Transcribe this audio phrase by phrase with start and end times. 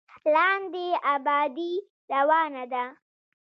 [0.33, 1.71] لاندې ابادي
[2.13, 2.85] روانه ده.